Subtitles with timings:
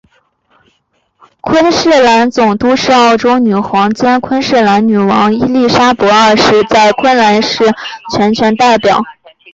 [1.41, 7.73] 昆士兰总督是澳洲女皇兼昆士兰女王伊利沙伯二世在昆士兰州的
[8.11, 8.99] 全权代表。